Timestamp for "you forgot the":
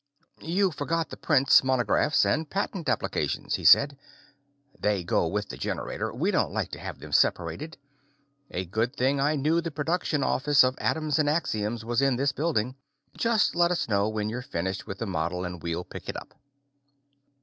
0.41-1.15